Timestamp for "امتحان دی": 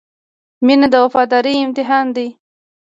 1.65-2.27